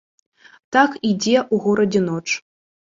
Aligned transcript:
Так 0.75 0.97
ідзе 1.11 1.37
ў 1.43 1.55
горадзе 1.69 2.05
ноч. 2.09 2.29